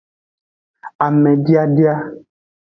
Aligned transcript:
Amediadia. 1.05 1.93